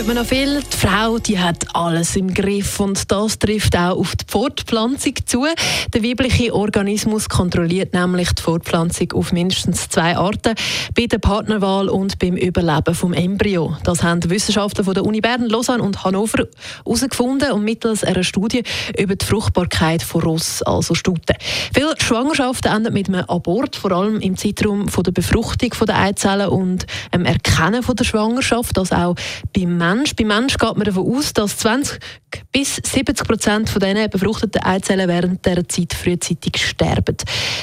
Hört 0.00 0.06
man 0.06 0.16
noch 0.16 0.24
viel. 0.24 0.62
Die 0.62 0.76
Frau 0.78 1.18
die 1.18 1.38
hat 1.38 1.76
alles 1.76 2.16
im 2.16 2.32
Griff 2.32 2.80
und 2.80 3.12
das 3.12 3.38
trifft 3.38 3.76
auch 3.76 3.98
auf 3.98 4.16
die 4.16 4.24
Fortpflanzung 4.26 5.12
zu. 5.26 5.44
Der 5.92 6.02
weibliche 6.02 6.54
Organismus 6.54 7.28
kontrolliert 7.28 7.92
nämlich 7.92 8.32
die 8.32 8.40
Fortpflanzung 8.40 9.12
auf 9.12 9.30
mindestens 9.30 9.90
zwei 9.90 10.16
Arten, 10.16 10.54
bei 10.96 11.04
der 11.04 11.18
Partnerwahl 11.18 11.90
und 11.90 12.18
beim 12.18 12.38
Überleben 12.38 12.94
vom 12.94 13.12
Embryo. 13.12 13.76
Das 13.84 14.02
haben 14.02 14.22
Wissenschaftler 14.30 14.84
von 14.84 14.94
der 14.94 15.04
Uni 15.04 15.20
Bern, 15.20 15.46
Lausanne 15.46 15.82
und 15.82 16.02
Hannover 16.02 16.46
herausgefunden 16.86 17.52
und 17.52 17.64
mittels 17.64 18.02
einer 18.02 18.24
Studie 18.24 18.62
über 18.98 19.16
die 19.16 19.26
Fruchtbarkeit 19.26 20.02
von 20.02 20.22
Ross, 20.22 20.62
also 20.62 20.94
Stuten. 20.94 21.36
Viele 21.74 21.94
Schwangerschaften 21.98 22.72
enden 22.72 22.94
mit 22.94 23.08
einem 23.08 23.26
Abort, 23.28 23.76
vor 23.76 23.92
allem 23.92 24.20
im 24.20 24.38
Zeitraum 24.38 24.88
von 24.88 25.04
der 25.04 25.12
Befruchtung 25.12 25.72
der 25.86 25.98
Eizellen 25.98 26.48
und 26.48 26.86
dem 27.12 27.26
Erkennen 27.26 27.82
von 27.82 27.96
der 27.96 28.04
Schwangerschaft, 28.04 28.78
das 28.78 28.92
auch 28.92 29.14
beim 29.54 29.76
Mensch. 29.94 30.14
Beim 30.16 30.28
Mensch 30.28 30.56
geht 30.56 30.76
man 30.76 30.84
davon 30.84 31.16
aus, 31.16 31.32
dass 31.32 31.56
20 31.58 31.98
bis 32.52 32.76
70 32.76 33.26
Prozent 33.26 33.70
von 33.70 33.80
diesen 33.80 34.10
befruchteten 34.10 34.62
Eizellen 34.62 35.08
während 35.08 35.46
dieser 35.46 35.68
Zeit 35.68 35.94
frühzeitig 35.94 36.56
sterben. 36.56 37.16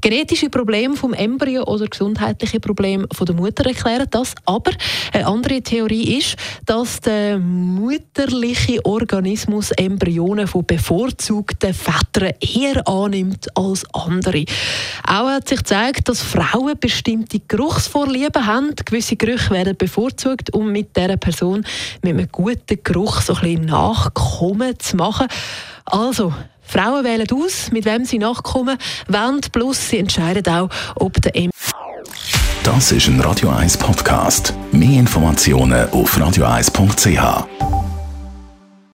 Genetische 0.00 0.50
Probleme 0.50 0.94
vom 0.94 1.14
Embryo 1.14 1.64
oder 1.64 1.86
gesundheitliche 1.86 2.60
Probleme 2.60 3.06
von 3.12 3.26
der 3.26 3.34
Mutter 3.34 3.66
erklären 3.66 4.06
das. 4.10 4.34
Aber 4.44 4.70
eine 5.12 5.26
andere 5.26 5.60
Theorie 5.62 6.18
ist, 6.18 6.36
dass 6.64 7.00
der 7.00 7.38
mütterliche 7.38 8.84
Organismus 8.84 9.72
Embryonen 9.72 10.46
von 10.46 10.64
bevorzugten 10.64 11.74
Vätern 11.74 12.34
eher 12.40 12.86
annimmt 12.86 13.48
als 13.56 13.84
andere. 13.92 14.44
Auch 15.04 15.28
hat 15.28 15.48
sich 15.48 15.58
gezeigt, 15.58 16.08
dass 16.08 16.22
Frauen 16.22 16.78
bestimmte 16.78 17.40
Geruchsvorlieben 17.48 18.46
haben. 18.46 18.74
Gewisse 18.84 19.16
Gerüche 19.16 19.50
werden 19.50 19.76
bevorzugt, 19.76 20.54
um 20.54 20.70
mit 20.70 20.96
dieser 20.96 21.16
Person 21.16 21.64
mit 22.02 22.14
einem 22.14 22.28
guten 22.30 22.78
Geruch 22.84 23.22
so 23.22 23.34
ein 23.34 23.40
bisschen 23.40 23.64
Nachkommen 23.66 24.67
zu 24.76 24.96
machen. 24.96 25.28
Also, 25.84 26.34
Frauen 26.62 27.04
wählen 27.04 27.26
aus, 27.32 27.70
mit 27.72 27.86
wem 27.86 28.04
sie 28.04 28.18
nachkommen 28.18 28.76
wollen, 29.08 29.40
plus 29.52 29.88
sie 29.88 29.98
entscheiden 29.98 30.46
auch, 30.52 30.68
ob 30.96 31.20
der 31.22 31.34
M 31.34 31.50
Das 32.62 32.92
ist 32.92 33.06
ein 33.06 33.20
Radio 33.20 33.48
1 33.48 33.78
Podcast. 33.78 34.52
Mehr 34.70 34.98
Informationen 34.98 35.88
auf 35.90 36.18
radio1.ch. 36.18 37.77